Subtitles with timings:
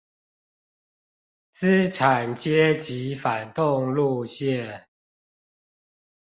[1.53, 4.85] 資產階級反動路線